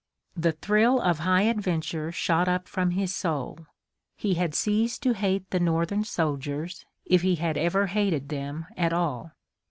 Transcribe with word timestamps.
The 0.35 0.53
thrill 0.53 0.99
of 0.99 1.19
high 1.19 1.43
adventure 1.43 2.11
shot 2.11 2.47
up 2.47 2.67
from 2.67 2.89
his 2.89 3.13
soul. 3.15 3.67
He 4.17 4.33
had 4.33 4.55
ceased 4.55 5.03
to 5.03 5.13
hate 5.13 5.47
the 5.51 5.59
Northern 5.59 6.03
soldiers, 6.05 6.87
if 7.05 7.21
he 7.21 7.35
had 7.35 7.55
ever 7.55 7.85
hated 7.85 8.29
them 8.29 8.65
at 8.75 8.93
all. 8.93 9.33